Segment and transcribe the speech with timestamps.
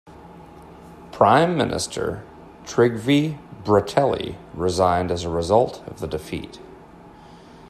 [1.11, 2.23] Prime Minister
[2.63, 6.59] Trygve Bratteli resigned as a result of the defeat.